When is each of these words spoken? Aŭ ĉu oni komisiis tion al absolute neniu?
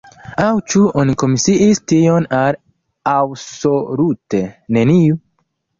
Aŭ 0.43 0.53
ĉu 0.71 0.79
oni 1.01 1.13
komisiis 1.23 1.83
tion 1.93 2.27
al 2.39 2.59
absolute 3.15 4.45
neniu? 4.79 5.25